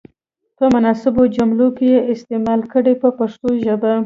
[0.57, 3.93] په مناسبو جملو کې یې استعمال کړئ په پښتو ژبه.